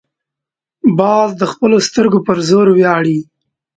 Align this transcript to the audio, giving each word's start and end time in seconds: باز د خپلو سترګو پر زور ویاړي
باز 0.99 1.29
د 1.37 1.43
خپلو 1.51 1.77
سترګو 1.87 2.19
پر 2.27 2.37
زور 2.49 2.67
ویاړي 2.73 3.19